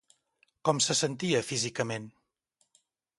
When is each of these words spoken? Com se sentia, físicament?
Com 0.69 0.79
se 0.85 0.95
sentia, 0.99 1.41
físicament? 1.49 2.09